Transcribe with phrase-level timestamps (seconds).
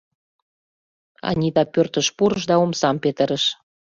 [1.29, 3.43] Анита пӧртыш пурыш да омсам петырыш.